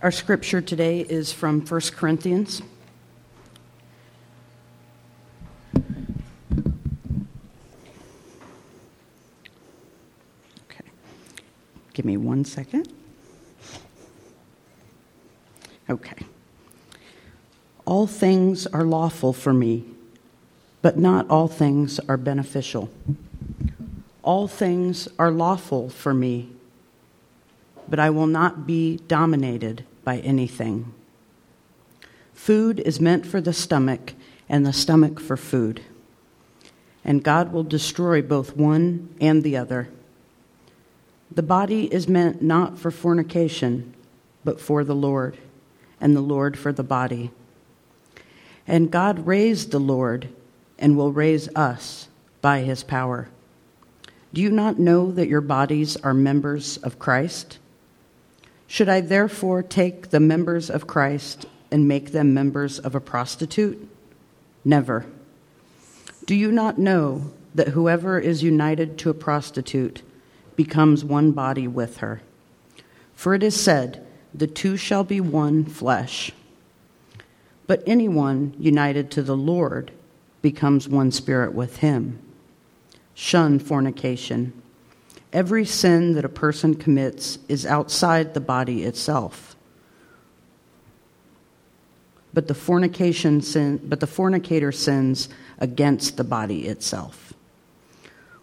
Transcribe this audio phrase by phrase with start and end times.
[0.00, 2.62] Our scripture today is from 1 Corinthians.
[10.70, 10.84] Okay.
[11.94, 12.92] Give me one second.
[15.90, 16.24] Okay.
[17.84, 19.84] All things are lawful for me,
[20.80, 22.88] but not all things are beneficial.
[24.22, 26.50] All things are lawful for me,
[27.88, 30.90] but I will not be dominated by anything.
[32.32, 34.14] Food is meant for the stomach,
[34.48, 35.82] and the stomach for food.
[37.04, 39.90] And God will destroy both one and the other.
[41.30, 43.94] The body is meant not for fornication,
[44.46, 45.36] but for the Lord,
[46.00, 47.30] and the Lord for the body.
[48.66, 50.30] And God raised the Lord
[50.78, 52.08] and will raise us
[52.40, 53.28] by his power.
[54.32, 57.58] Do you not know that your bodies are members of Christ?
[58.70, 63.88] Should I therefore take the members of Christ and make them members of a prostitute?
[64.62, 65.06] Never.
[66.26, 70.02] Do you not know that whoever is united to a prostitute
[70.54, 72.20] becomes one body with her?
[73.14, 76.30] For it is said, The two shall be one flesh.
[77.66, 79.92] But anyone united to the Lord
[80.42, 82.18] becomes one spirit with him.
[83.14, 84.52] Shun fornication.
[85.32, 89.56] Every sin that a person commits is outside the body itself.
[92.32, 97.34] But the fornication sin, but the fornicator sins against the body itself.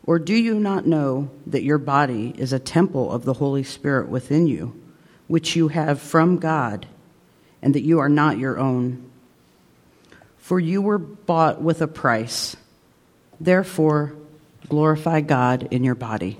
[0.05, 4.07] Or do you not know that your body is a temple of the Holy Spirit
[4.07, 4.79] within you,
[5.27, 6.85] which you have from God,
[7.61, 9.09] and that you are not your own?
[10.37, 12.55] For you were bought with a price.
[13.39, 14.13] Therefore,
[14.69, 16.39] glorify God in your body.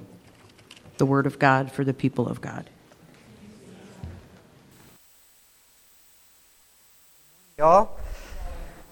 [0.97, 2.69] The word of God for the people of God.
[7.57, 7.97] Y'all,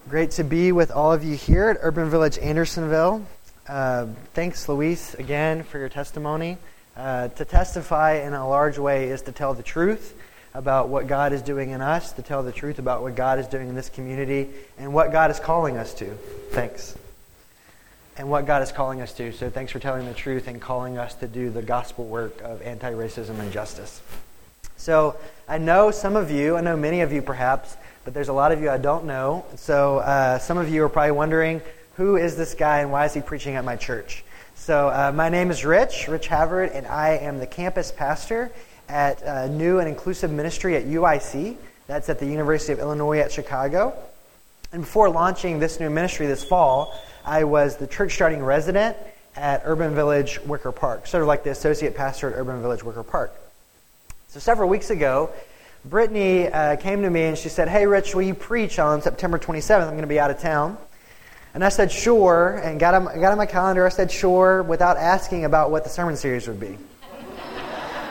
[0.09, 3.25] great to be with all of you here at Urban Village Andersonville.
[3.67, 6.57] Uh, thanks, Luis, again for your testimony.
[6.95, 10.15] Uh, to testify in a large way is to tell the truth
[10.53, 13.47] about what God is doing in us, to tell the truth about what God is
[13.47, 16.05] doing in this community, and what God is calling us to.
[16.51, 16.95] Thanks.
[18.15, 19.31] And what God is calling us to.
[19.31, 22.61] So thanks for telling the truth and calling us to do the gospel work of
[22.61, 24.01] anti racism and justice.
[24.77, 25.15] So
[25.47, 27.75] I know some of you, I know many of you perhaps,
[28.05, 29.45] but there's a lot of you I don't know.
[29.55, 31.61] So uh, some of you are probably wondering
[31.95, 34.23] who is this guy and why is he preaching at my church?
[34.55, 38.51] So uh, my name is Rich, Rich Havard, and I am the campus pastor
[38.89, 41.57] at a new and inclusive ministry at UIC.
[41.87, 43.97] That's at the University of Illinois at Chicago.
[44.73, 48.97] And before launching this new ministry this fall, I was the church starting resident
[49.35, 53.03] at Urban Village Wicker Park, sort of like the associate pastor at Urban Village Wicker
[53.03, 53.35] Park.
[54.29, 55.29] So several weeks ago,
[55.85, 59.37] Brittany uh, came to me and she said, Hey, Rich, will you preach on September
[59.37, 59.83] 27th?
[59.83, 60.75] I'm going to be out of town.
[61.53, 62.59] And I said, Sure.
[62.63, 63.85] And got on, got on my calendar.
[63.85, 66.79] I said, Sure, without asking about what the sermon series would be.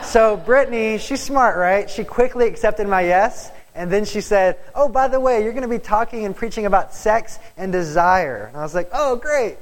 [0.04, 1.90] So Brittany, she's smart, right?
[1.90, 3.50] She quickly accepted my yes.
[3.74, 6.66] And then she said, Oh, by the way, you're going to be talking and preaching
[6.66, 8.46] about sex and desire.
[8.46, 9.56] And I was like, Oh, great.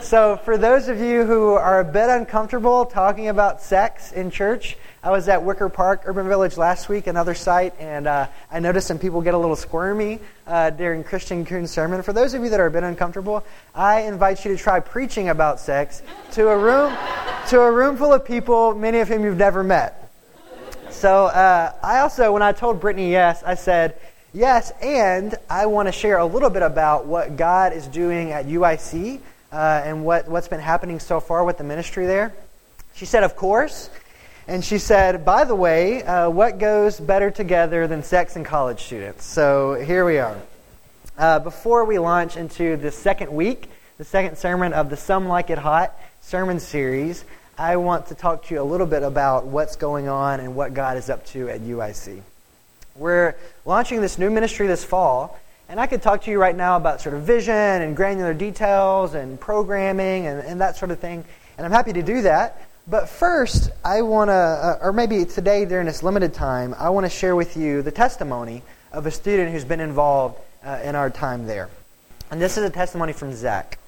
[0.00, 4.76] So, for those of you who are a bit uncomfortable talking about sex in church,
[5.02, 8.86] I was at Wicker Park, Urban Village last week, another site, and uh, I noticed
[8.86, 12.02] some people get a little squirmy uh, during Christian Coon's sermon.
[12.02, 13.44] For those of you that are a bit uncomfortable,
[13.74, 16.02] I invite you to try preaching about sex
[16.32, 16.96] to a room,
[17.48, 20.07] to a room full of people, many of whom you've never met.
[20.98, 24.00] So uh, I also, when I told Brittany yes, I said,
[24.34, 28.46] yes, and I want to share a little bit about what God is doing at
[28.46, 29.20] UIC
[29.52, 32.34] uh, and what, what's been happening so far with the ministry there.
[32.94, 33.90] She said, of course.
[34.48, 38.82] And she said, by the way, uh, what goes better together than sex and college
[38.82, 39.24] students?
[39.24, 40.36] So here we are.
[41.16, 45.48] Uh, before we launch into the second week, the second sermon of the Some Like
[45.48, 47.24] It Hot sermon series,
[47.60, 50.74] I want to talk to you a little bit about what's going on and what
[50.74, 52.22] God is up to at UIC.
[52.94, 55.36] We're launching this new ministry this fall,
[55.68, 59.14] and I could talk to you right now about sort of vision and granular details
[59.14, 61.24] and programming and, and that sort of thing,
[61.56, 62.62] and I'm happy to do that.
[62.86, 67.06] But first, I want to, uh, or maybe today during this limited time, I want
[67.06, 68.62] to share with you the testimony
[68.92, 71.70] of a student who's been involved uh, in our time there.
[72.30, 73.80] And this is a testimony from Zach.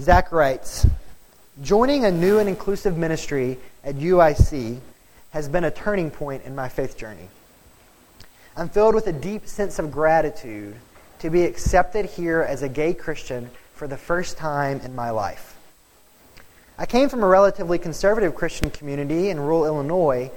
[0.00, 0.86] Zach writes
[1.60, 4.78] Joining a new and inclusive ministry at UIC
[5.32, 7.28] has been a turning point in my faith journey.
[8.56, 10.76] I'm filled with a deep sense of gratitude
[11.18, 15.56] to be accepted here as a gay Christian for the first time in my life.
[16.78, 20.30] I came from a relatively conservative Christian community in rural Illinois,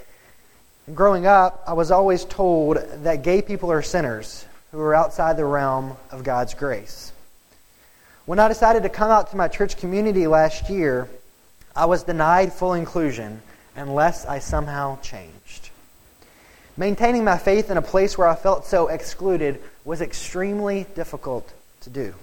[0.94, 5.44] Growing up, I was always told that gay people are sinners who are outside the
[5.44, 7.12] realm of God's grace.
[8.26, 11.08] When I decided to come out to my church community last year,
[11.76, 13.44] I was denied full inclusion
[13.76, 15.70] unless I somehow changed.
[16.76, 21.92] Maintaining my faith in a place where I felt so excluded was extremely difficult to
[21.92, 22.16] do.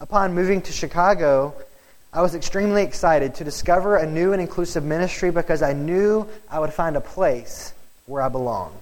[0.00, 1.52] Upon moving to Chicago,
[2.12, 6.60] I was extremely excited to discover a new and inclusive ministry because I knew I
[6.60, 7.74] would find a place
[8.06, 8.72] where I belong.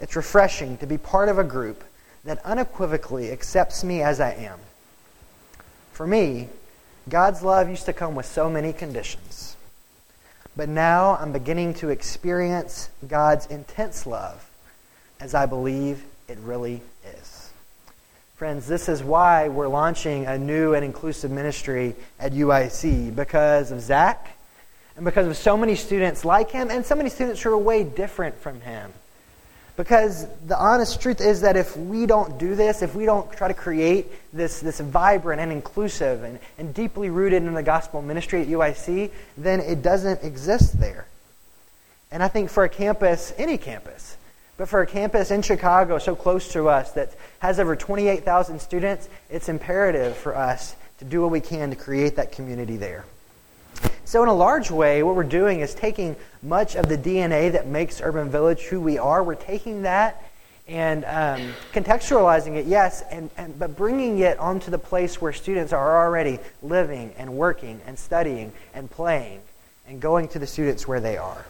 [0.00, 1.82] It's refreshing to be part of a group
[2.22, 4.60] that unequivocally accepts me as I am.
[5.96, 6.50] For me,
[7.08, 9.56] God's love used to come with so many conditions.
[10.54, 14.46] But now I'm beginning to experience God's intense love
[15.20, 16.82] as I believe it really
[17.18, 17.50] is.
[18.34, 23.80] Friends, this is why we're launching a new and inclusive ministry at UIC because of
[23.80, 24.36] Zach
[24.96, 27.84] and because of so many students like him and so many students who are way
[27.84, 28.92] different from him.
[29.76, 33.48] Because the honest truth is that if we don't do this, if we don't try
[33.48, 38.40] to create this, this vibrant and inclusive and, and deeply rooted in the gospel ministry
[38.40, 41.06] at UIC, then it doesn't exist there.
[42.10, 44.16] And I think for a campus, any campus,
[44.56, 49.10] but for a campus in Chicago so close to us that has over 28,000 students,
[49.28, 53.04] it's imperative for us to do what we can to create that community there.
[54.06, 57.66] So, in a large way, what we're doing is taking much of the DNA that
[57.66, 59.24] makes Urban Village who we are.
[59.24, 60.22] We're taking that
[60.68, 65.72] and um, contextualizing it, yes, and, and, but bringing it onto the place where students
[65.72, 69.40] are already living and working and studying and playing
[69.88, 71.44] and going to the students where they are.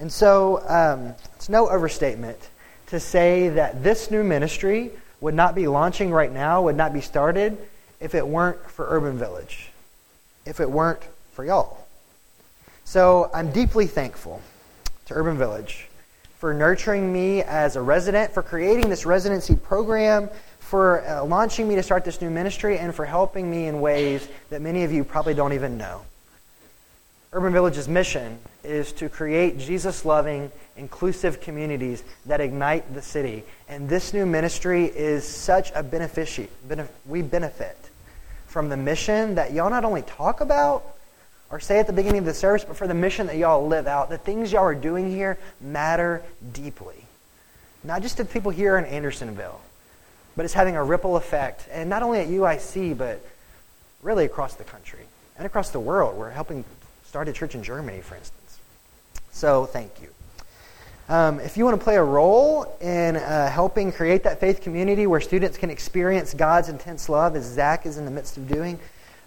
[0.00, 2.50] And so, um, it's no overstatement
[2.88, 4.90] to say that this new ministry
[5.20, 7.56] would not be launching right now, would not be started,
[8.00, 9.70] if it weren't for Urban Village
[10.46, 11.02] if it weren't
[11.32, 11.86] for y'all.
[12.84, 14.42] So I'm deeply thankful
[15.06, 15.88] to Urban Village
[16.38, 21.74] for nurturing me as a resident, for creating this residency program, for uh, launching me
[21.74, 25.04] to start this new ministry, and for helping me in ways that many of you
[25.04, 26.02] probably don't even know.
[27.32, 33.42] Urban Village's mission is to create Jesus loving, inclusive communities that ignite the city.
[33.68, 37.76] And this new ministry is such a benefici- benef- we benefit
[38.54, 40.84] from the mission that y'all not only talk about
[41.50, 43.88] or say at the beginning of the service, but for the mission that y'all live
[43.88, 44.10] out.
[44.10, 46.22] The things y'all are doing here matter
[46.52, 47.04] deeply.
[47.82, 49.60] Not just to people here in Andersonville,
[50.36, 53.26] but it's having a ripple effect, and not only at UIC, but
[54.02, 55.02] really across the country
[55.36, 56.16] and across the world.
[56.16, 56.64] We're helping
[57.06, 58.60] start a church in Germany, for instance.
[59.32, 60.13] So thank you.
[61.06, 65.06] Um, if you want to play a role in uh, helping create that faith community
[65.06, 68.78] where students can experience God's intense love, as Zach is in the midst of doing,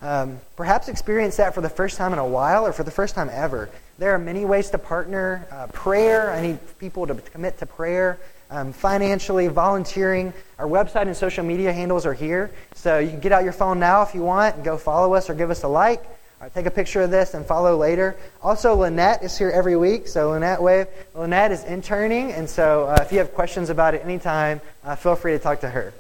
[0.01, 3.13] um, perhaps experience that for the first time in a while or for the first
[3.13, 3.69] time ever.
[3.99, 5.47] There are many ways to partner.
[5.51, 8.19] Uh, prayer, I need people to commit to prayer.
[8.49, 10.33] Um, financially, volunteering.
[10.57, 12.49] Our website and social media handles are here.
[12.73, 15.29] So you can get out your phone now if you want and go follow us
[15.29, 16.03] or give us a like.
[16.39, 18.15] Right, take a picture of this and follow later.
[18.43, 20.85] Also, Lynette is here every week, so Lynette wave.
[21.15, 25.15] Lynette is interning, and so uh, if you have questions about it anytime, uh, feel
[25.15, 25.95] free to talk to her.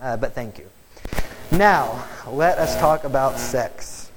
[0.00, 0.66] Uh, but thank you.
[1.52, 4.10] Now, let us talk about sex.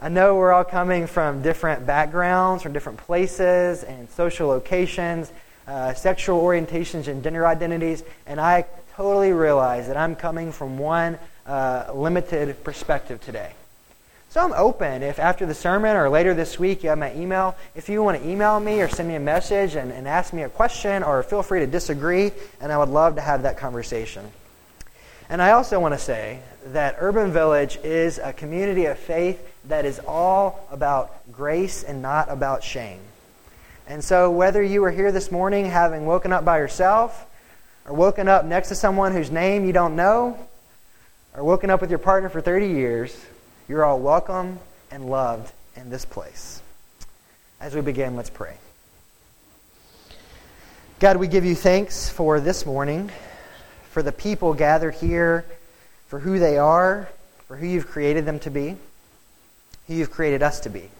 [0.00, 5.30] I know we're all coming from different backgrounds, from different places and social locations,
[5.68, 8.66] uh, sexual orientations, and gender identities, and I
[8.96, 13.52] totally realize that I'm coming from one uh, limited perspective today.
[14.32, 15.02] So I'm open.
[15.02, 18.22] If after the sermon or later this week you have my email, if you want
[18.22, 21.22] to email me or send me a message and, and ask me a question, or
[21.22, 24.24] feel free to disagree, and I would love to have that conversation.
[25.28, 29.84] And I also want to say that Urban Village is a community of faith that
[29.84, 33.00] is all about grace and not about shame.
[33.86, 37.26] And so, whether you are here this morning having woken up by yourself,
[37.86, 40.38] or woken up next to someone whose name you don't know,
[41.36, 43.16] or woken up with your partner for 30 years,
[43.68, 44.58] you're all welcome
[44.90, 46.60] and loved in this place.
[47.60, 48.56] As we begin, let's pray.
[51.00, 53.10] God, we give you thanks for this morning,
[53.90, 55.44] for the people gathered here,
[56.06, 57.08] for who they are,
[57.48, 58.76] for who you've created them to be,
[59.86, 60.90] who you've created us to be.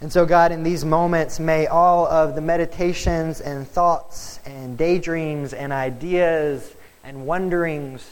[0.00, 5.54] And so, God, in these moments, may all of the meditations and thoughts and daydreams
[5.54, 8.08] and ideas and wonderings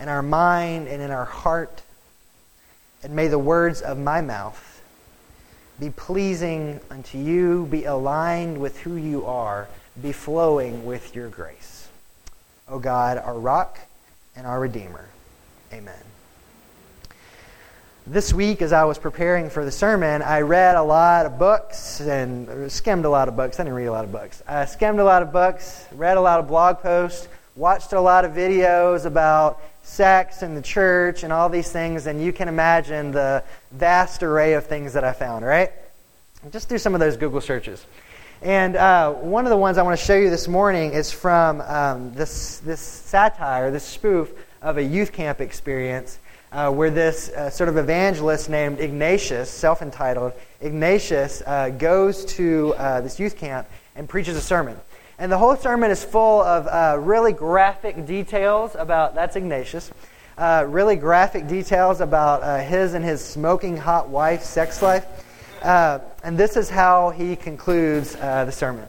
[0.00, 1.82] in our mind and in our heart.
[3.02, 4.82] And may the words of my mouth
[5.78, 9.68] be pleasing unto you, be aligned with who you are,
[10.00, 11.88] be flowing with your grace.
[12.68, 13.78] O God, our rock
[14.34, 15.08] and our Redeemer.
[15.72, 15.94] Amen.
[18.06, 22.00] this week, as I was preparing for the sermon, I read a lot of books
[22.00, 23.58] and skimmed a lot of books.
[23.58, 24.42] I didn't read a lot of books.
[24.46, 27.26] I skimmed a lot of books, read a lot of blog posts,
[27.56, 32.22] watched a lot of videos about sex and the church and all these things, and
[32.22, 35.70] you can imagine the vast array of things that I found, right?
[36.50, 37.86] Just do some of those Google searches.
[38.42, 41.60] And uh, one of the ones I want to show you this morning is from
[41.62, 46.18] um, this, this satire, this spoof of a youth camp experience
[46.52, 52.74] uh, where this uh, sort of evangelist named Ignatius, self entitled, Ignatius, uh, goes to
[52.76, 54.76] uh, this youth camp and preaches a sermon.
[55.18, 59.90] And the whole sermon is full of uh, really graphic details about, that's Ignatius,
[60.36, 65.06] uh, really graphic details about his and his smoking hot wife's sex life.
[65.62, 68.86] and this is how he concludes the sermon.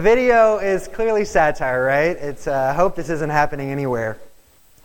[0.00, 2.16] Video is clearly satire, right?
[2.16, 4.18] It's, uh, I hope this isn't happening anywhere.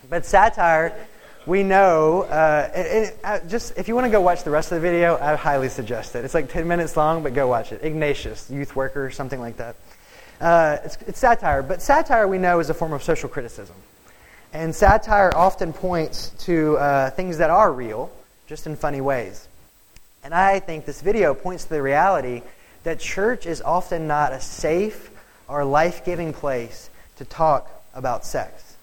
[0.09, 0.93] But satire,
[1.45, 4.71] we know, uh, it, it, uh, just if you want to go watch the rest
[4.71, 6.25] of the video, I highly suggest it.
[6.25, 7.83] It's like 10 minutes long, but go watch it.
[7.83, 9.75] Ignatius, youth worker, something like that.
[10.41, 13.75] Uh, it's, it's satire, but satire we know is a form of social criticism.
[14.53, 18.11] And satire often points to uh, things that are real,
[18.47, 19.47] just in funny ways.
[20.23, 22.41] And I think this video points to the reality
[22.85, 25.09] that church is often not a safe
[25.47, 28.77] or life giving place to talk about sex.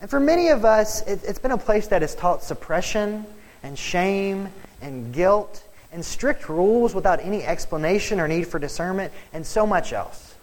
[0.00, 3.26] And for many of us, it, has been a place that has taught suppression
[3.62, 4.48] and shame
[4.80, 9.92] and guilt and strict rules without any explanation or need for discernment and so much
[9.92, 10.34] else.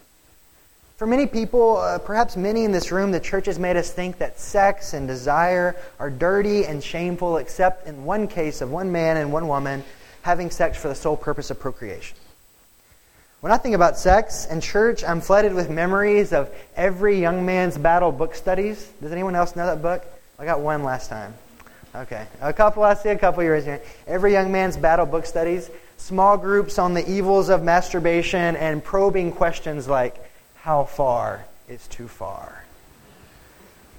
[0.97, 4.17] For many people, uh, perhaps many in this room, the church has made us think
[4.17, 9.17] that sex and desire are dirty and shameful, except in one case of one man
[9.17, 9.83] and one woman
[10.23, 12.17] having sex for the sole purpose of procreation.
[13.39, 17.77] When I think about sex and church, I'm flooded with memories of every young man's
[17.77, 18.89] battle book studies.
[18.99, 20.03] Does anyone else know that book?
[20.39, 21.35] I got one last time.
[21.95, 22.25] Okay.
[22.41, 23.79] A couple, I see a couple years here.
[24.07, 25.69] Every young man's battle book studies.
[25.97, 30.15] Small groups on the evils of masturbation and probing questions like,
[30.55, 32.63] how far is too far?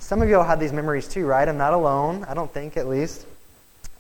[0.01, 1.49] Some of you all have these memories too, right?
[1.49, 3.25] I'm not alone, I don't think at least.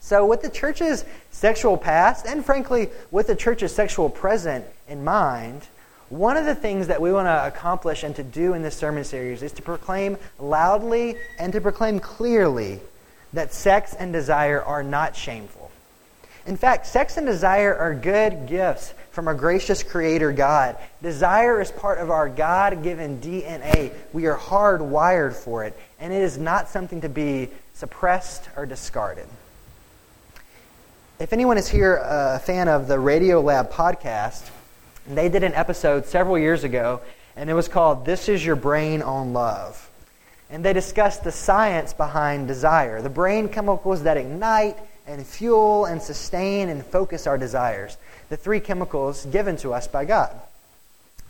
[0.09, 5.67] So, with the church's sexual past, and frankly, with the church's sexual present in mind,
[6.09, 9.05] one of the things that we want to accomplish and to do in this sermon
[9.05, 12.81] series is to proclaim loudly and to proclaim clearly
[13.35, 15.71] that sex and desire are not shameful.
[16.47, 20.79] In fact, sex and desire are good gifts from our gracious Creator God.
[21.03, 23.93] Desire is part of our God given DNA.
[24.15, 29.29] We are hardwired for it, and it is not something to be suppressed or discarded.
[31.21, 34.51] If anyone is here uh, a fan of the Radio Lab podcast,
[35.09, 37.01] they did an episode several years ago,
[37.35, 39.91] and it was called This Is Your Brain on Love.
[40.49, 44.77] And they discussed the science behind desire, the brain chemicals that ignite
[45.09, 47.97] and fuel and sustain and focus our desires,
[48.29, 50.31] the three chemicals given to us by God.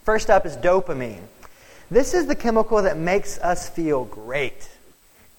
[0.03, 1.23] First up is dopamine.
[1.91, 4.69] This is the chemical that makes us feel great.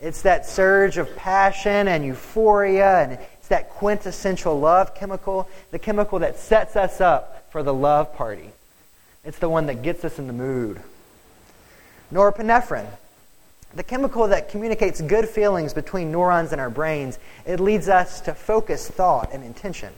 [0.02, 6.38] It's that surge of passion and euphoria and that quintessential love chemical, the chemical that
[6.38, 8.52] sets us up for the love party.
[9.24, 10.82] It's the one that gets us in the mood.
[12.12, 12.90] Norepinephrine,
[13.76, 17.20] the chemical that communicates good feelings between neurons in our brains.
[17.46, 19.94] It leads us to focus thought and intention.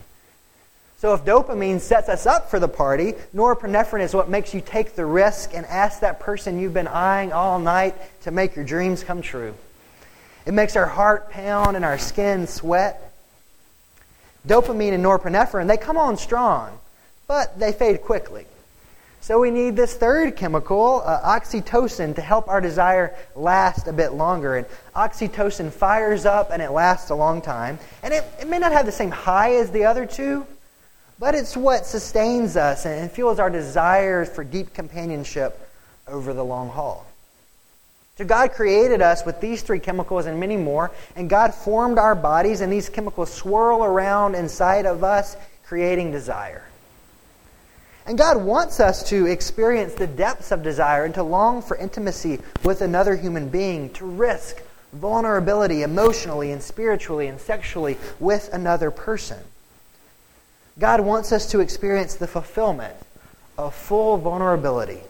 [0.98, 4.94] So if dopamine sets us up for the party, norepinephrine is what makes you take
[4.94, 9.02] the risk and ask that person you've been eyeing all night to make your dreams
[9.02, 9.54] come true.
[10.46, 13.11] It makes our heart pound and our skin sweat.
[14.46, 16.78] Dopamine and norepinephrine, they come on strong,
[17.28, 18.46] but they fade quickly.
[19.22, 24.14] So we need this third chemical, uh, oxytocin, to help our desire last a bit
[24.14, 24.56] longer.
[24.56, 27.78] And oxytocin fires up and it lasts a long time.
[28.02, 30.44] And it, it may not have the same high as the other two,
[31.20, 35.70] but it's what sustains us and fuels our desires for deep companionship
[36.08, 37.06] over the long haul.
[38.18, 42.14] So God created us with these three chemicals and many more, and God formed our
[42.14, 46.64] bodies, and these chemicals swirl around inside of us, creating desire.
[48.04, 52.40] And God wants us to experience the depths of desire and to long for intimacy
[52.64, 54.60] with another human being, to risk
[54.92, 59.38] vulnerability emotionally and spiritually and sexually with another person.
[60.78, 62.94] God wants us to experience the fulfillment
[63.56, 65.00] of full vulnerability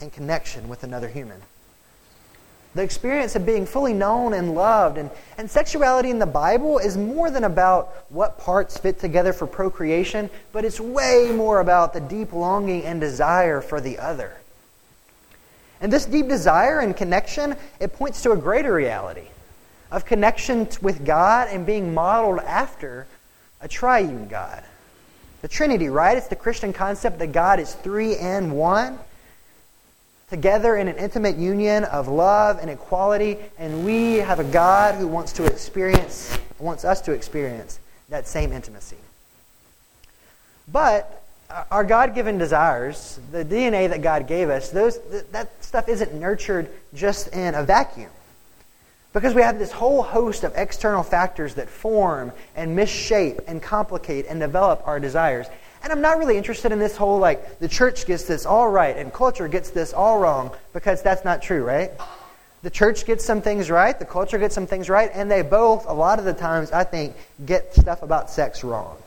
[0.00, 1.40] and connection with another human.
[2.74, 4.96] The experience of being fully known and loved.
[4.96, 9.46] And, and sexuality in the Bible is more than about what parts fit together for
[9.46, 14.36] procreation, but it's way more about the deep longing and desire for the other.
[15.80, 19.26] And this deep desire and connection, it points to a greater reality
[19.90, 23.06] of connection with God and being modeled after
[23.60, 24.62] a triune God.
[25.42, 26.16] The Trinity, right?
[26.16, 28.98] It's the Christian concept that God is three and one
[30.30, 35.08] together in an intimate union of love and equality, and we have a God who
[35.08, 38.96] wants to experience, wants us to experience that same intimacy.
[40.72, 45.00] But uh, our God-given desires, the DNA that God gave us, those
[45.32, 48.10] that stuff isn't nurtured just in a vacuum.
[49.12, 54.26] Because we have this whole host of external factors that form and misshape and complicate
[54.28, 55.48] and develop our desires.
[55.82, 58.96] And I'm not really interested in this whole like the church gets this all right
[58.96, 61.90] and culture gets this all wrong because that's not true, right?
[62.62, 65.86] The church gets some things right, the culture gets some things right, and they both,
[65.86, 68.98] a lot of the times, I think, get stuff about sex wrong.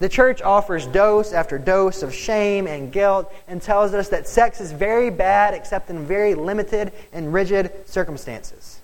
[0.00, 4.60] The church offers dose after dose of shame and guilt and tells us that sex
[4.60, 8.75] is very bad except in very limited and rigid circumstances.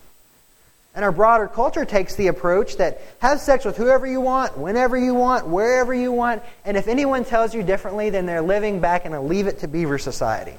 [0.95, 4.95] And our broader culture takes the approach that have sex with whoever you want, whenever
[4.95, 9.05] you want, wherever you want, and if anyone tells you differently, then they're living back
[9.05, 10.53] in a leave it to beaver society.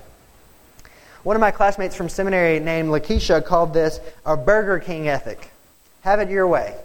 [1.23, 5.51] One of my classmates from seminary named Lakeisha called this a Burger King ethic.
[6.03, 6.77] Have it your way.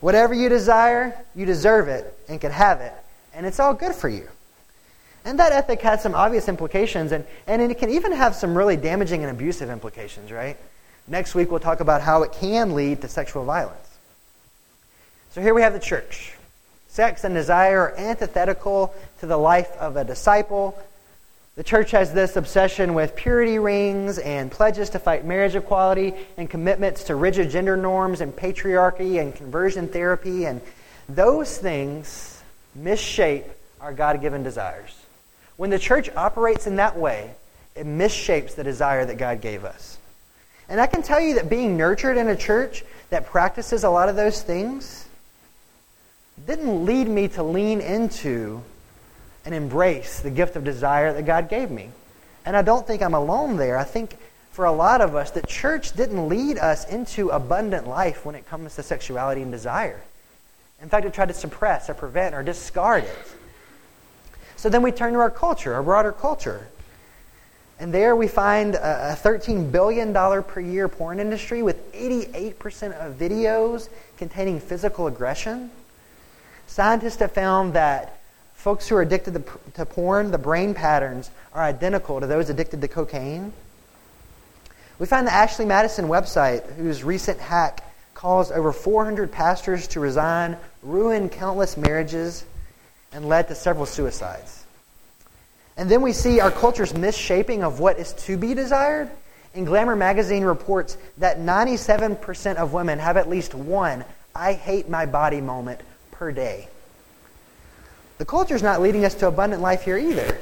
[0.00, 2.94] Whatever you desire, you deserve it and can have it,
[3.34, 4.28] and it's all good for you.
[5.24, 8.76] And that ethic has some obvious implications, and, and it can even have some really
[8.76, 10.56] damaging and abusive implications, right?
[11.08, 13.98] Next week, we'll talk about how it can lead to sexual violence.
[15.30, 16.34] So here we have the church.
[16.88, 20.78] Sex and desire are antithetical to the life of a disciple.
[21.56, 26.48] The church has this obsession with purity rings and pledges to fight marriage equality and
[26.48, 30.44] commitments to rigid gender norms and patriarchy and conversion therapy.
[30.44, 30.60] And
[31.08, 32.42] those things
[32.78, 33.44] misshape
[33.80, 34.94] our God given desires.
[35.56, 37.34] When the church operates in that way,
[37.74, 39.97] it misshapes the desire that God gave us.
[40.68, 44.08] And I can tell you that being nurtured in a church that practices a lot
[44.08, 45.06] of those things
[46.46, 48.62] didn't lead me to lean into
[49.44, 51.88] and embrace the gift of desire that God gave me.
[52.44, 53.78] And I don't think I'm alone there.
[53.78, 54.16] I think
[54.52, 58.46] for a lot of us, the church didn't lead us into abundant life when it
[58.46, 60.02] comes to sexuality and desire.
[60.82, 63.32] In fact, it tried to suppress or prevent or discard it.
[64.56, 66.68] So then we turn to our culture, our broader culture.
[67.80, 73.88] And there we find a $13 billion per year porn industry with 88% of videos
[74.16, 75.70] containing physical aggression.
[76.66, 78.20] Scientists have found that
[78.54, 82.88] folks who are addicted to, porn, the brain patterns are identical to those addicted to
[82.88, 83.52] cocaine.
[84.98, 90.56] We find the Ashley Madison website, whose recent hack caused over 400 pastors to resign,
[90.82, 92.44] ruined countless marriages,
[93.12, 94.64] and led to several suicides.
[95.78, 99.08] And then we see our culture's misshaping of what is to be desired.
[99.54, 105.06] And Glamour magazine reports that 97% of women have at least one I hate my
[105.06, 106.68] body moment per day.
[108.18, 110.38] The culture's not leading us to abundant life here either.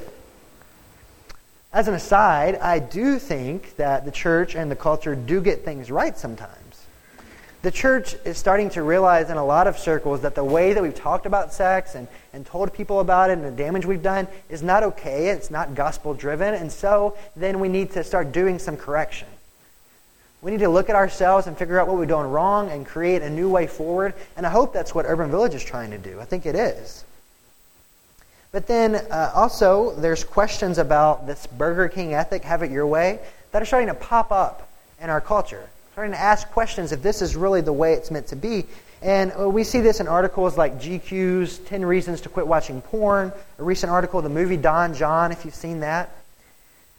[1.72, 5.90] As an aside, I do think that the church and the culture do get things
[5.90, 6.65] right sometimes.
[7.66, 10.81] The church is starting to realize in a lot of circles that the way that
[10.81, 14.29] we've talked about sex and, and told people about it and the damage we've done
[14.48, 15.31] is not okay.
[15.31, 16.55] It's not gospel driven.
[16.55, 19.26] And so then we need to start doing some correction.
[20.42, 23.22] We need to look at ourselves and figure out what we're doing wrong and create
[23.22, 24.14] a new way forward.
[24.37, 26.20] And I hope that's what Urban Village is trying to do.
[26.20, 27.05] I think it is.
[28.52, 33.18] But then uh, also, there's questions about this Burger King ethic, have it your way,
[33.50, 37.22] that are starting to pop up in our culture starting to ask questions if this
[37.22, 38.66] is really the way it's meant to be.
[39.00, 43.32] And uh, we see this in articles like GQ's 10 Reasons to Quit Watching Porn,
[43.59, 46.11] a recent article, the movie Don Jon, if you've seen that.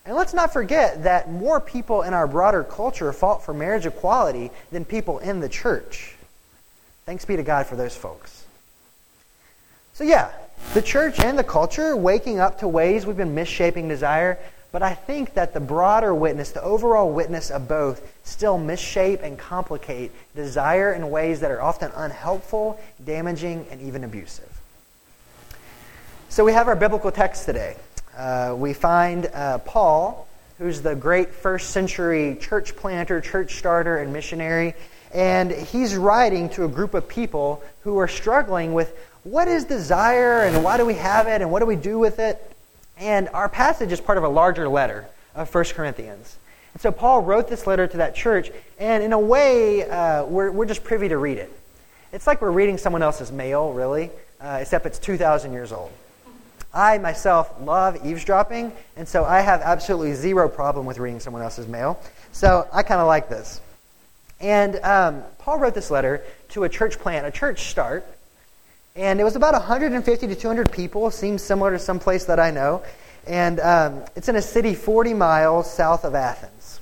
[0.04, 4.50] And let's not forget that more people in our broader culture fought for marriage equality
[4.72, 6.16] than people in the church.
[7.06, 8.46] Thanks be to God for those folks.
[9.94, 10.32] So, yeah,
[10.74, 14.40] the church and the culture waking up to ways we've been misshaping desire,
[14.72, 19.38] but I think that the broader witness, the overall witness of both, still misshape and
[19.38, 24.50] complicate desire in ways that are often unhelpful, damaging, and even abusive.
[26.30, 27.76] So we have our biblical text today.
[28.16, 30.28] Uh, we find uh, Paul,
[30.58, 34.74] who's the great first century church planter, church starter, and missionary,
[35.14, 40.42] and he's writing to a group of people who are struggling with what is desire
[40.42, 42.57] and why do we have it and what do we do with it.
[43.00, 46.38] And our passage is part of a larger letter of 1 Corinthians.
[46.74, 50.52] And so Paul wrote this letter to that church, and in a way, uh, we're,
[50.52, 51.52] we're just privy to read it.
[52.12, 54.10] It's like we're reading someone else's mail, really,
[54.42, 55.92] uh, except it's 2,000 years old.
[56.74, 61.68] I myself love eavesdropping, and so I have absolutely zero problem with reading someone else's
[61.68, 62.00] mail.
[62.32, 63.62] So I kind of like this.
[64.40, 68.06] And um, Paul wrote this letter to a church plant, a church start,
[68.98, 72.50] and it was about 150 to 200 people, seems similar to some place that I
[72.50, 72.82] know.
[73.28, 76.80] And um, it's in a city 40 miles south of Athens.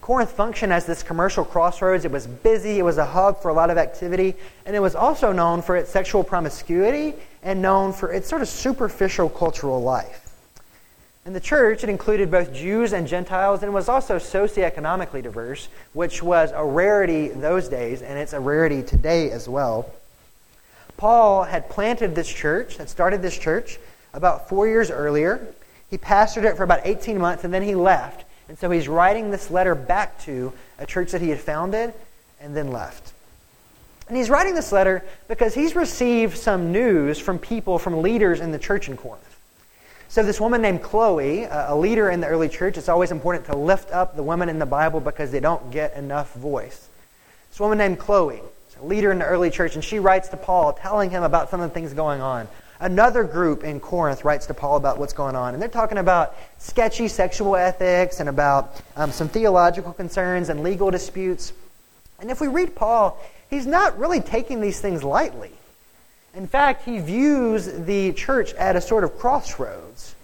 [0.00, 2.04] Corinth functioned as this commercial crossroads.
[2.04, 4.34] It was busy, it was a hub for a lot of activity,
[4.64, 8.48] and it was also known for its sexual promiscuity and known for its sort of
[8.48, 10.32] superficial cultural life.
[11.24, 16.22] In the church, it included both Jews and Gentiles, and was also socioeconomically diverse, which
[16.22, 19.92] was a rarity those days, and it's a rarity today as well.
[21.02, 23.80] Paul had planted this church, had started this church
[24.14, 25.44] about four years earlier.
[25.90, 28.24] He pastored it for about 18 months and then he left.
[28.48, 31.92] And so he's writing this letter back to a church that he had founded
[32.40, 33.14] and then left.
[34.06, 38.52] And he's writing this letter because he's received some news from people, from leaders in
[38.52, 39.24] the church in Corinth.
[40.06, 43.56] So, this woman named Chloe, a leader in the early church, it's always important to
[43.56, 46.88] lift up the women in the Bible because they don't get enough voice.
[47.50, 48.40] This woman named Chloe,
[48.84, 51.70] leader in the early church, and she writes to Paul telling him about some of
[51.70, 52.48] the things going on.
[52.80, 56.34] Another group in Corinth writes to Paul about what's going on, and they're talking about
[56.58, 61.52] sketchy sexual ethics and about um, some theological concerns and legal disputes.
[62.18, 65.52] And if we read Paul, he's not really taking these things lightly.
[66.34, 70.14] In fact, he views the church at a sort of crossroads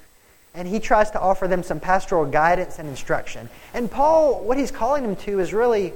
[0.58, 3.48] and he tries to offer them some pastoral guidance and instruction.
[3.74, 5.92] And Paul, what he's calling them to is really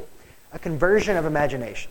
[0.53, 1.91] a conversion of imagination.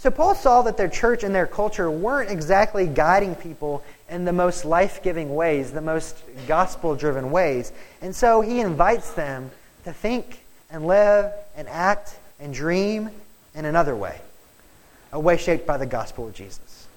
[0.00, 4.32] So Paul saw that their church and their culture weren't exactly guiding people in the
[4.32, 6.16] most life giving ways, the most
[6.48, 7.70] gospel driven ways.
[8.00, 9.50] And so he invites them
[9.84, 13.10] to think and live and act and dream
[13.54, 14.18] in another way,
[15.12, 16.88] a way shaped by the gospel of Jesus.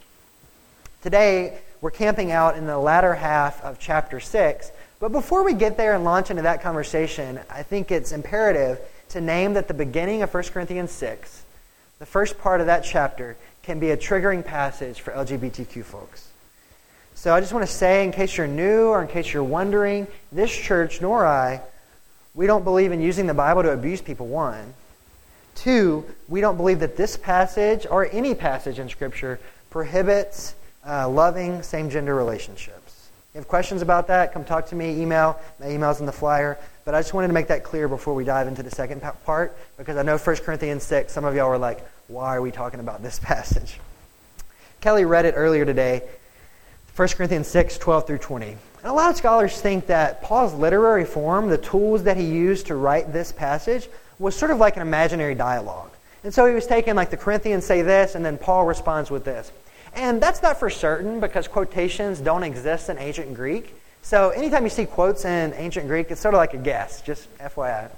[1.01, 4.71] Today, we're camping out in the latter half of chapter 6.
[5.01, 9.19] But before we get there and launch into that conversation, I think it's imperative to
[9.19, 11.42] name that the beginning of 1 Corinthians 6
[12.03, 16.27] the first part of that chapter can be a triggering passage for LGBTQ folks.
[17.15, 20.07] So I just want to say, in case you're new or in case you're wondering,
[20.29, 21.61] this church, nor I,
[22.35, 24.73] we don't believe in using the Bible to abuse people, one.
[25.55, 29.39] Two, we don't believe that this passage or any passage in Scripture
[29.69, 33.07] prohibits uh, loving same gender relationships.
[33.29, 35.39] If you have questions about that, come talk to me, email.
[35.57, 36.57] My email's in the flyer.
[36.83, 39.55] But I just wanted to make that clear before we dive into the second part,
[39.77, 42.79] because I know 1 Corinthians 6, some of y'all were like, why are we talking
[42.79, 43.79] about this passage?
[44.81, 46.01] Kelly read it earlier today,
[46.95, 48.47] 1 Corinthians 6, 12 through 20.
[48.47, 52.67] And a lot of scholars think that Paul's literary form, the tools that he used
[52.67, 53.87] to write this passage,
[54.19, 55.89] was sort of like an imaginary dialogue.
[56.23, 59.25] And so he was taking, like, the Corinthians say this, and then Paul responds with
[59.25, 59.51] this.
[59.95, 63.75] And that's not for certain because quotations don't exist in ancient Greek.
[64.01, 67.35] So anytime you see quotes in ancient Greek, it's sort of like a guess, just
[67.37, 67.89] FYI.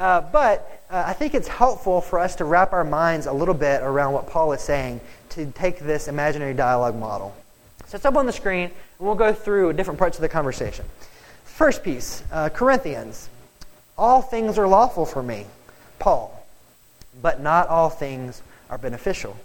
[0.00, 3.52] Uh, but uh, I think it's helpful for us to wrap our minds a little
[3.54, 4.98] bit around what Paul is saying
[5.30, 7.36] to take this imaginary dialogue model.
[7.86, 10.86] So it's up on the screen, and we'll go through different parts of the conversation.
[11.44, 13.28] First piece uh, Corinthians.
[13.98, 15.44] All things are lawful for me,
[15.98, 16.46] Paul,
[17.20, 19.36] but not all things are beneficial.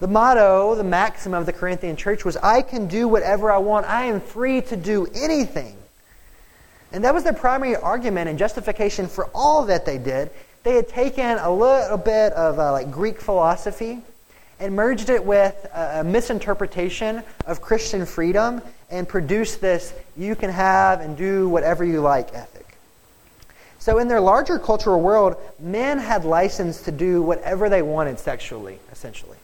[0.00, 3.86] The motto, the maxim of the Corinthian church was I can do whatever I want.
[3.86, 5.76] I am free to do anything.
[6.92, 10.30] And that was their primary argument and justification for all that they did.
[10.62, 14.00] They had taken a little bit of uh, like Greek philosophy
[14.60, 21.00] and merged it with a, misinterpretation of Christian freedom and produced this you can have
[21.00, 22.66] and do whatever you like ethic.
[23.78, 28.80] So, in their larger cultural world, men had license to do whatever they wanted sexually,
[28.90, 29.36] essentially.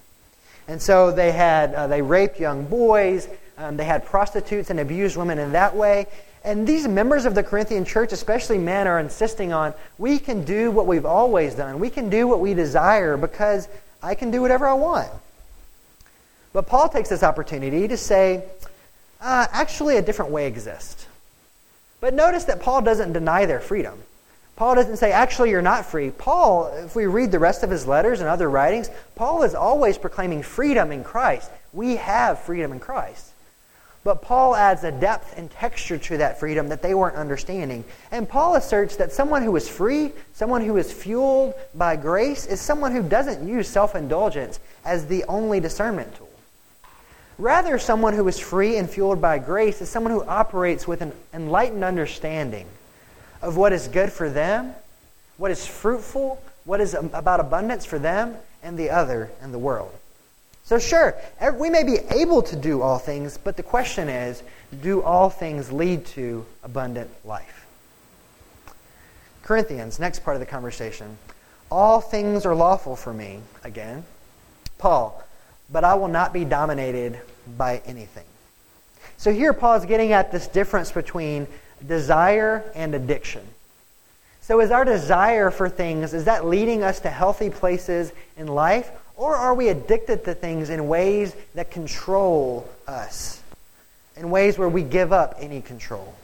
[0.66, 5.16] And so they had uh, they raped young boys, um, they had prostitutes and abused
[5.16, 6.06] women in that way.
[6.44, 10.70] And these members of the Corinthian church, especially men, are insisting on we can do
[10.70, 11.80] what we've always done.
[11.80, 13.66] We can do what we desire because
[14.02, 15.10] I can do whatever I want.
[16.52, 18.44] But Paul takes this opportunity to say,
[19.20, 21.06] uh, actually, a different way exists.
[22.00, 23.98] But notice that Paul doesn't deny their freedom.
[24.56, 26.10] Paul doesn't say, actually, you're not free.
[26.10, 29.98] Paul, if we read the rest of his letters and other writings, Paul is always
[29.98, 31.50] proclaiming freedom in Christ.
[31.72, 33.32] We have freedom in Christ.
[34.04, 37.84] But Paul adds a depth and texture to that freedom that they weren't understanding.
[38.10, 42.60] And Paul asserts that someone who is free, someone who is fueled by grace, is
[42.60, 46.28] someone who doesn't use self indulgence as the only discernment tool.
[47.38, 51.12] Rather, someone who is free and fueled by grace is someone who operates with an
[51.32, 52.66] enlightened understanding
[53.42, 54.74] of what is good for them,
[55.38, 59.92] what is fruitful, what is about abundance for them and the other and the world.
[60.64, 64.42] So, sure, er, we may be able to do all things, but the question is
[64.82, 67.66] do all things lead to abundant life?
[69.42, 71.18] Corinthians, next part of the conversation.
[71.70, 74.04] All things are lawful for me, again.
[74.78, 75.22] Paul,
[75.70, 77.20] but I will not be dominated
[77.58, 78.24] by anything.
[79.18, 81.46] So here Paul is getting at this difference between
[81.86, 83.42] desire and addiction.
[84.40, 88.90] So is our desire for things, is that leading us to healthy places in life?
[89.16, 93.42] Or are we addicted to things in ways that control us?
[94.16, 96.14] In ways where we give up any control?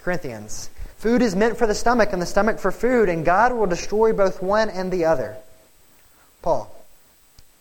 [0.00, 0.70] Corinthians.
[0.98, 4.12] Food is meant for the stomach, and the stomach for food, and God will destroy
[4.12, 5.36] both one and the other.
[6.42, 6.72] Paul.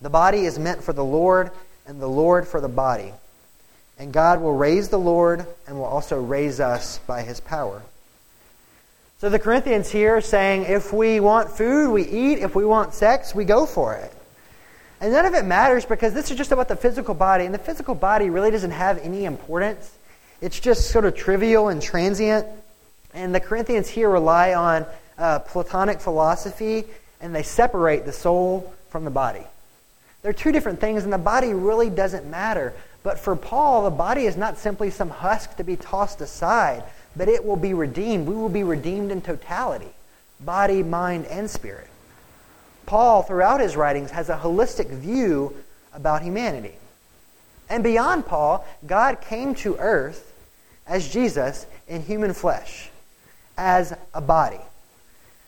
[0.01, 1.51] The body is meant for the Lord,
[1.85, 3.13] and the Lord for the body.
[3.97, 7.81] And God will raise the Lord and will also raise us by his power.
[9.19, 12.39] So the Corinthians here are saying if we want food, we eat.
[12.39, 14.13] If we want sex, we go for it.
[14.99, 17.45] And none of it matters because this is just about the physical body.
[17.45, 19.97] And the physical body really doesn't have any importance,
[20.41, 22.45] it's just sort of trivial and transient.
[23.13, 24.85] And the Corinthians here rely on
[25.17, 26.83] uh, Platonic philosophy
[27.21, 29.43] and they separate the soul from the body.
[30.21, 32.73] They're two different things, and the body really doesn't matter.
[33.03, 36.83] But for Paul, the body is not simply some husk to be tossed aside,
[37.15, 38.27] but it will be redeemed.
[38.27, 39.89] We will be redeemed in totality
[40.41, 41.87] body, mind, and spirit.
[42.85, 45.55] Paul, throughout his writings, has a holistic view
[45.93, 46.75] about humanity.
[47.69, 50.33] And beyond Paul, God came to earth
[50.85, 52.89] as Jesus in human flesh,
[53.57, 54.59] as a body.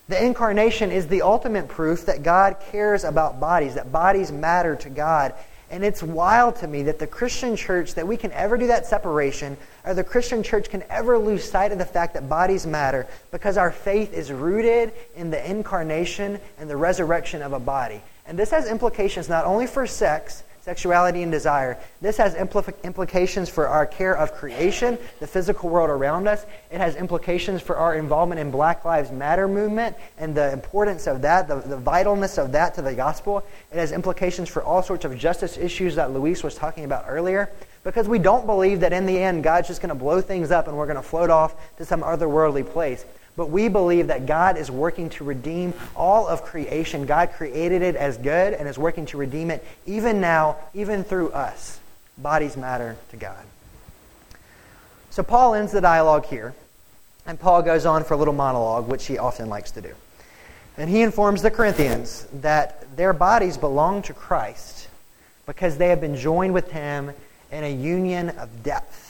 [0.07, 4.89] The incarnation is the ultimate proof that God cares about bodies, that bodies matter to
[4.89, 5.33] God,
[5.69, 8.85] and it's wild to me that the Christian church, that we can ever do that
[8.85, 13.05] separation, or the Christian church can ever lose sight of the fact that bodies matter
[13.31, 18.01] because our faith is rooted in the incarnation and the resurrection of a body.
[18.25, 21.77] And this has implications not only for sex, sexuality, and desire.
[22.01, 26.45] This has impl- implications for our care of creation, the physical world around us.
[26.69, 31.21] It has implications for our involvement in Black Lives Matter movement and the importance of
[31.21, 33.45] that, the, the vitalness of that to the gospel.
[33.71, 37.49] It has implications for all sorts of justice issues that Luis was talking about earlier.
[37.85, 40.67] Because we don't believe that in the end God's just going to blow things up
[40.67, 43.05] and we're going to float off to some otherworldly place.
[43.37, 47.05] But we believe that God is working to redeem all of creation.
[47.05, 51.29] God created it as good and is working to redeem it even now, even through
[51.29, 51.79] us.
[52.17, 53.45] Bodies matter to God.
[55.11, 56.55] So Paul ends the dialogue here,
[57.27, 59.93] and Paul goes on for a little monologue, which he often likes to do.
[60.75, 64.87] And he informs the Corinthians that their bodies belong to Christ
[65.45, 67.11] because they have been joined with him
[67.51, 69.06] in a union of depth.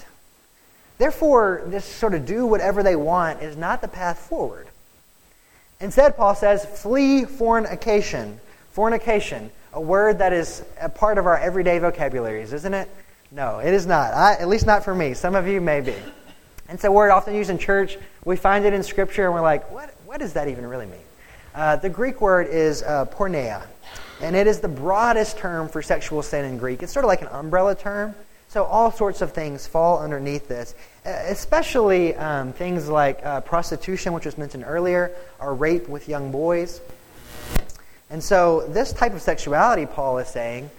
[0.98, 4.68] Therefore, this sort of do whatever they want is not the path forward.
[5.80, 8.40] Instead, Paul says, flee fornication.
[8.72, 12.90] Fornication, a word that is a part of our everyday vocabularies, isn't it?
[13.32, 14.14] No, it is not.
[14.14, 15.14] I, at least not for me.
[15.14, 15.96] Some of you may be.
[16.70, 17.98] It's a word often used in church.
[18.26, 21.00] We find it in Scripture, and we're like, what, what does that even really mean?
[21.56, 23.66] Uh, the Greek word is uh, porneia,
[24.22, 26.84] and it is the broadest term for sexual sin in Greek.
[26.84, 28.14] It's sort of like an umbrella term.
[28.50, 30.74] So all sorts of things fall underneath this,
[31.06, 36.80] especially um, things like uh, prostitution, which was mentioned earlier, or rape with young boys.
[38.10, 40.70] And so this type of sexuality, Paul is saying,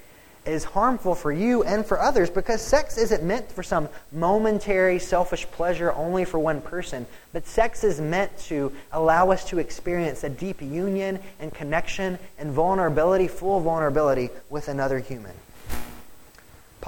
[0.46, 5.46] is harmful for you and for others because sex isn't meant for some momentary selfish
[5.50, 10.31] pleasure only for one person, but sex is meant to allow us to experience a
[10.31, 15.35] deep union and connection and vulnerability, full vulnerability with another human.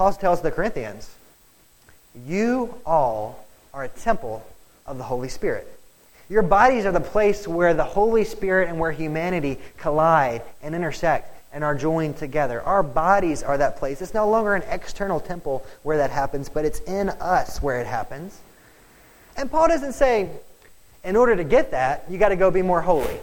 [0.01, 1.15] Paul tells the Corinthians,
[2.25, 4.43] You all are a temple
[4.87, 5.67] of the Holy Spirit.
[6.27, 11.53] Your bodies are the place where the Holy Spirit and where humanity collide and intersect
[11.53, 12.63] and are joined together.
[12.63, 14.01] Our bodies are that place.
[14.01, 17.85] It's no longer an external temple where that happens, but it's in us where it
[17.85, 18.39] happens.
[19.37, 20.31] And Paul doesn't say,
[21.03, 23.19] in order to get that, you got to go be more holy.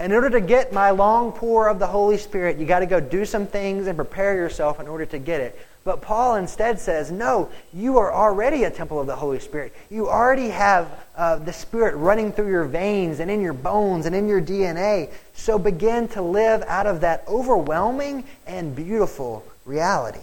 [0.00, 2.98] In order to get my long pour of the Holy Spirit, you got to go
[2.98, 5.56] do some things and prepare yourself in order to get it.
[5.84, 9.74] But Paul instead says, no, you are already a temple of the Holy Spirit.
[9.90, 14.14] You already have uh, the Spirit running through your veins and in your bones and
[14.14, 15.10] in your DNA.
[15.34, 20.20] So begin to live out of that overwhelming and beautiful reality.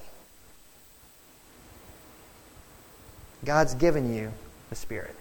[3.43, 4.31] God's given you
[4.69, 5.15] the Spirit.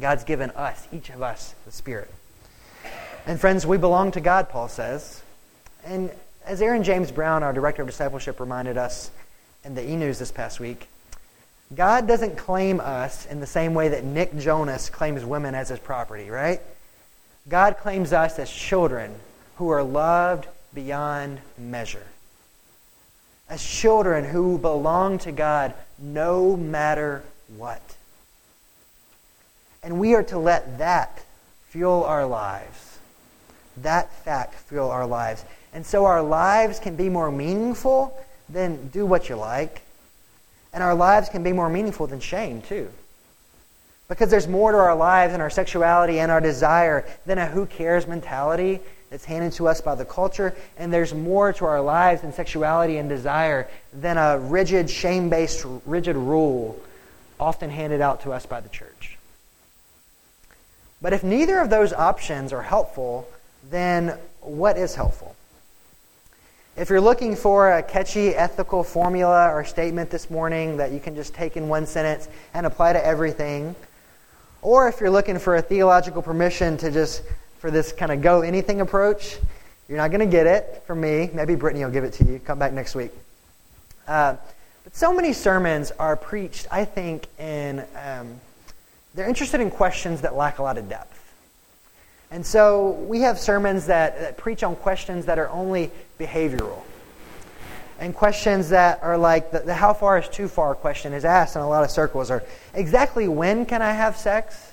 [0.00, 2.10] God's given us, each of us, the Spirit.
[3.26, 5.22] And friends, we belong to God, Paul says.
[5.84, 6.10] And
[6.46, 9.10] as Aaron James Brown, our director of discipleship, reminded us,
[9.64, 10.88] in the e news this past week.
[11.74, 15.78] God doesn't claim us in the same way that Nick Jonas claims women as his
[15.78, 16.60] property, right?
[17.48, 19.14] God claims us as children
[19.56, 22.06] who are loved beyond measure.
[23.48, 27.22] As children who belong to God no matter
[27.56, 27.82] what.
[29.82, 31.22] And we are to let that
[31.68, 32.98] fuel our lives.
[33.78, 35.44] That fact fuel our lives.
[35.72, 38.16] And so our lives can be more meaningful
[38.52, 39.82] then do what you like.
[40.72, 42.90] And our lives can be more meaningful than shame, too.
[44.08, 47.66] Because there's more to our lives and our sexuality and our desire than a who
[47.66, 50.54] cares mentality that's handed to us by the culture.
[50.78, 55.66] And there's more to our lives and sexuality and desire than a rigid, shame based,
[55.86, 56.80] rigid rule
[57.38, 59.18] often handed out to us by the church.
[61.02, 63.28] But if neither of those options are helpful,
[63.70, 65.34] then what is helpful?
[66.74, 71.14] If you're looking for a catchy ethical formula or statement this morning that you can
[71.14, 73.74] just take in one sentence and apply to everything,
[74.62, 77.24] or if you're looking for a theological permission to just,
[77.58, 79.36] for this kind of go anything approach,
[79.86, 81.28] you're not going to get it from me.
[81.34, 82.38] Maybe Brittany will give it to you.
[82.38, 83.10] Come back next week.
[84.08, 84.36] Uh,
[84.82, 88.40] but so many sermons are preached, I think, in, um,
[89.14, 91.18] they're interested in questions that lack a lot of depth.
[92.30, 95.90] And so we have sermons that, that preach on questions that are only
[96.22, 96.82] behavioral.
[97.98, 101.54] And questions that are like the, the how far is too far question is asked
[101.56, 102.42] in a lot of circles are
[102.74, 104.72] exactly when can I have sex?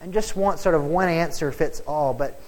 [0.00, 2.14] And just want sort of one answer fits all.
[2.14, 2.40] But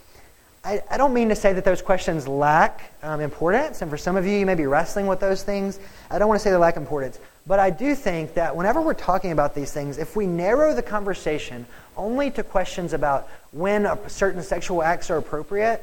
[0.64, 3.82] I, I don't mean to say that those questions lack um, importance.
[3.82, 5.78] And for some of you, you may be wrestling with those things.
[6.10, 7.18] I don't want to say they lack importance.
[7.46, 10.82] But I do think that whenever we're talking about these things, if we narrow the
[10.82, 15.82] conversation only to questions about when certain sexual acts are appropriate,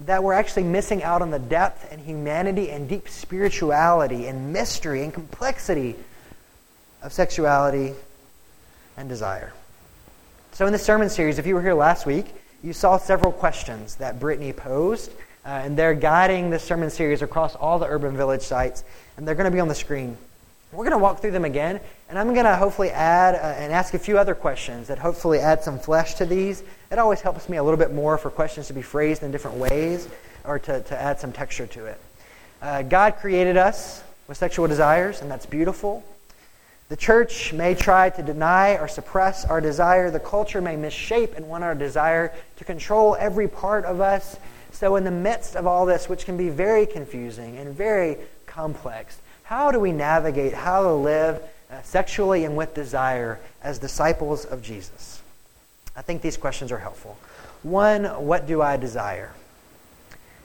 [0.00, 5.02] that we're actually missing out on the depth and humanity and deep spirituality and mystery
[5.02, 5.96] and complexity
[7.02, 7.94] of sexuality
[8.96, 9.52] and desire.
[10.52, 13.96] So, in the sermon series, if you were here last week, you saw several questions
[13.96, 15.12] that Brittany posed,
[15.44, 18.82] uh, and they're guiding this sermon series across all the urban village sites,
[19.16, 20.16] and they're going to be on the screen.
[20.70, 23.72] We're going to walk through them again, and I'm going to hopefully add uh, and
[23.72, 26.62] ask a few other questions that hopefully add some flesh to these.
[26.92, 29.56] It always helps me a little bit more for questions to be phrased in different
[29.56, 30.10] ways
[30.44, 32.00] or to, to add some texture to it.
[32.60, 36.04] Uh, God created us with sexual desires, and that's beautiful.
[36.90, 40.10] The church may try to deny or suppress our desire.
[40.10, 44.36] The culture may misshape and want our desire to control every part of us.
[44.72, 49.18] So, in the midst of all this, which can be very confusing and very complex,
[49.48, 54.60] how do we navigate how to live uh, sexually and with desire as disciples of
[54.60, 55.22] Jesus?
[55.96, 57.16] I think these questions are helpful.
[57.62, 59.32] One, what do I desire?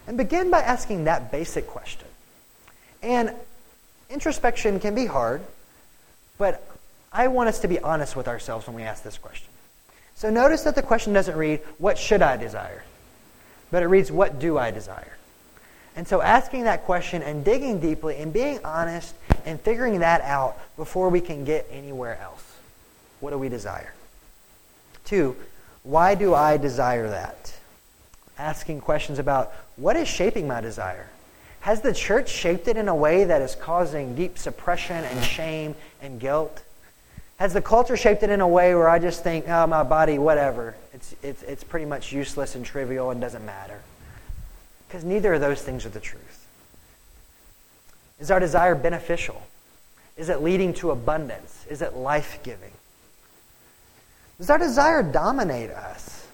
[0.07, 2.07] And begin by asking that basic question.
[3.01, 3.33] And
[4.09, 5.41] introspection can be hard,
[6.37, 6.65] but
[7.11, 9.49] I want us to be honest with ourselves when we ask this question.
[10.15, 12.85] So notice that the question doesn't read, What should I desire?
[13.69, 15.17] But it reads, What do I desire?
[15.95, 19.13] And so asking that question and digging deeply and being honest
[19.45, 22.43] and figuring that out before we can get anywhere else.
[23.19, 23.93] What do we desire?
[25.05, 25.35] Two,
[25.83, 27.53] why do I desire that?
[28.37, 31.07] Asking questions about what is shaping my desire?
[31.59, 35.75] Has the church shaped it in a way that is causing deep suppression and shame
[36.01, 36.63] and guilt?
[37.37, 40.17] Has the culture shaped it in a way where I just think, oh, my body,
[40.17, 40.75] whatever.
[40.93, 43.79] It's, it's, it's pretty much useless and trivial and doesn't matter?
[44.93, 46.47] Because neither of those things are the truth.
[48.19, 49.41] Is our desire beneficial?
[50.17, 51.65] Is it leading to abundance?
[51.67, 52.69] Is it life giving?
[54.37, 56.27] Does our desire dominate us?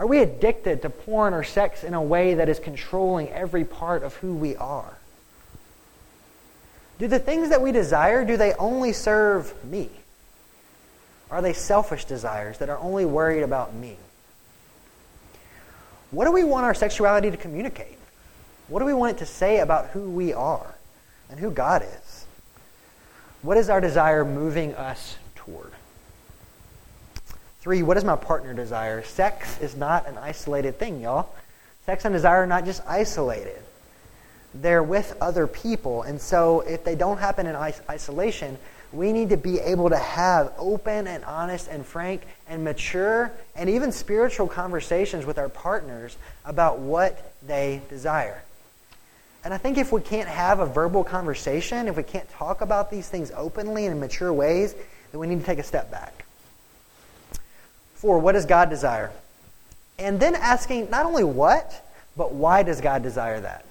[0.00, 4.02] Are we addicted to porn or sex in a way that is controlling every part
[4.02, 4.98] of who we are?
[6.98, 9.88] Do the things that we desire, do they only serve me?
[11.30, 13.98] Are they selfish desires that are only worried about me?
[16.14, 17.98] What do we want our sexuality to communicate?
[18.68, 20.74] What do we want it to say about who we are
[21.28, 22.26] and who God is?
[23.42, 25.72] What is our desire moving us toward?
[27.60, 29.02] Three, what does my partner desire?
[29.02, 31.30] Sex is not an isolated thing, y'all.
[31.84, 33.60] Sex and desire are not just isolated,
[34.54, 36.02] they're with other people.
[36.02, 38.56] And so if they don't happen in isolation,
[38.94, 43.68] we need to be able to have open and honest and frank and mature and
[43.68, 48.42] even spiritual conversations with our partners about what they desire.
[49.44, 52.90] And I think if we can't have a verbal conversation, if we can't talk about
[52.90, 54.74] these things openly and in mature ways,
[55.12, 56.24] then we need to take a step back.
[57.94, 59.10] Four, what does God desire?
[59.98, 61.86] And then asking not only what,
[62.16, 63.64] but why does God desire that?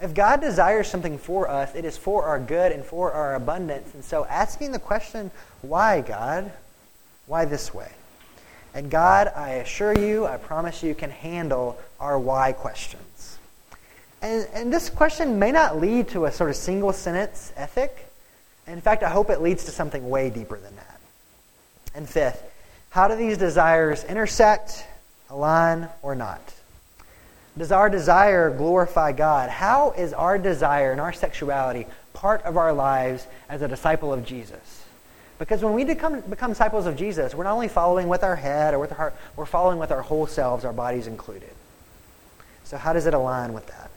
[0.00, 3.92] If God desires something for us, it is for our good and for our abundance.
[3.94, 5.30] And so asking the question,
[5.60, 6.50] why, God?
[7.26, 7.90] Why this way?
[8.72, 13.38] And God, I assure you, I promise you, can handle our why questions.
[14.22, 18.06] And, and this question may not lead to a sort of single sentence ethic.
[18.66, 21.00] In fact, I hope it leads to something way deeper than that.
[21.94, 22.42] And fifth,
[22.90, 24.84] how do these desires intersect,
[25.28, 26.40] align, or not?
[27.58, 29.50] Does our desire glorify God?
[29.50, 34.24] How is our desire and our sexuality part of our lives as a disciple of
[34.24, 34.84] Jesus?
[35.38, 38.74] Because when we become, become disciples of Jesus, we're not only following with our head
[38.74, 41.50] or with our heart, we're following with our whole selves, our bodies included.
[42.64, 43.90] So, how does it align with that?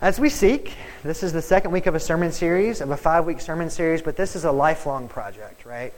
[0.00, 3.26] As we seek, this is the second week of a sermon series, of a five
[3.26, 5.92] week sermon series, but this is a lifelong project, right?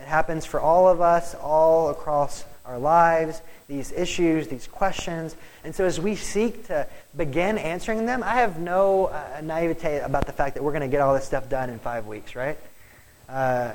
[0.00, 5.34] It happens for all of us, all across our lives, these issues, these questions.
[5.64, 10.26] And so as we seek to begin answering them, I have no uh, naivete about
[10.26, 12.58] the fact that we're going to get all this stuff done in five weeks, right?
[13.28, 13.72] Uh,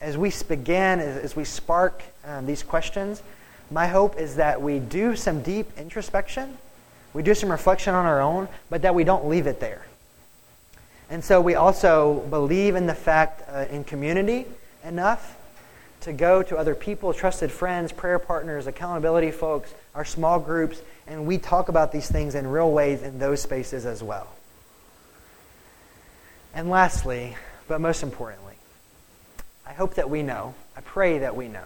[0.00, 3.22] as we begin, as, as we spark um, these questions,
[3.70, 6.58] my hope is that we do some deep introspection,
[7.14, 9.86] we do some reflection on our own, but that we don't leave it there.
[11.08, 14.46] And so we also believe in the fact uh, in community
[14.84, 15.36] enough
[16.04, 21.26] to go to other people, trusted friends, prayer partners, accountability folks, our small groups, and
[21.26, 24.28] we talk about these things in real ways in those spaces as well.
[26.54, 27.36] And lastly,
[27.68, 28.54] but most importantly,
[29.66, 31.64] I hope that we know, I pray that we know,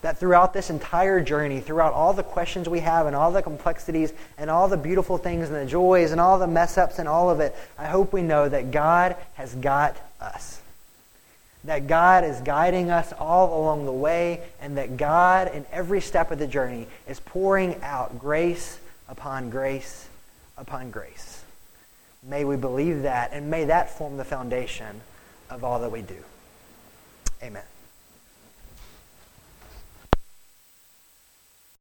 [0.00, 4.14] that throughout this entire journey, throughout all the questions we have and all the complexities
[4.38, 7.28] and all the beautiful things and the joys and all the mess ups and all
[7.28, 10.62] of it, I hope we know that God has got us
[11.64, 16.30] that God is guiding us all along the way, and that God, in every step
[16.30, 20.08] of the journey, is pouring out grace upon grace
[20.56, 21.42] upon grace.
[22.22, 25.00] May we believe that, and may that form the foundation
[25.50, 26.16] of all that we do.
[27.42, 27.64] Amen.